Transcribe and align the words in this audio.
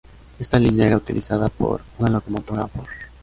Esta 0.39 0.57
línea 0.57 0.87
era 0.87 0.97
utilizada 0.97 1.47
por 1.49 1.81
una 1.99 2.09
locomotora 2.09 2.61
a 2.63 2.65
vapor. 2.65 2.87